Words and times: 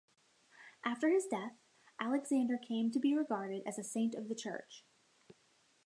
After 0.83 1.09
his 1.09 1.27
death, 1.27 1.59
Alexander 1.99 2.57
came 2.57 2.89
to 2.89 2.99
be 2.99 3.13
regarded 3.13 3.61
as 3.67 3.77
a 3.77 3.83
saint 3.83 4.15
of 4.15 4.29
the 4.29 4.33
Church. 4.35 4.83